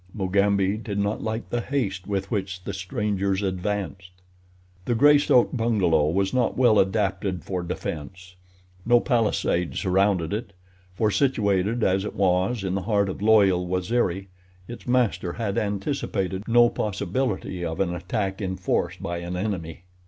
Mugambi 0.15 0.77
did 0.77 0.97
not 0.97 1.21
like 1.21 1.51
the 1.51 1.61
haste 1.61 2.07
with 2.07 2.31
which 2.31 2.63
the 2.63 2.73
strangers 2.73 3.43
advanced. 3.43 4.09
The 4.85 4.95
Greystoke 4.95 5.55
bungalow 5.55 6.09
was 6.09 6.33
not 6.33 6.57
well 6.57 6.79
adapted 6.79 7.43
for 7.43 7.61
defense. 7.61 8.35
No 8.83 8.99
palisade 8.99 9.75
surrounded 9.75 10.33
it, 10.33 10.53
for, 10.95 11.11
situated 11.11 11.83
as 11.83 12.03
it 12.03 12.15
was, 12.15 12.63
in 12.63 12.73
the 12.73 12.81
heart 12.81 13.09
of 13.09 13.21
loyal 13.21 13.67
Waziri, 13.67 14.29
its 14.67 14.87
master 14.87 15.33
had 15.33 15.55
anticipated 15.59 16.47
no 16.47 16.67
possibility 16.67 17.63
of 17.63 17.79
an 17.79 17.93
attack 17.93 18.41
in 18.41 18.55
force 18.55 18.97
by 18.97 19.21
any 19.21 19.37
enemy. 19.37 19.83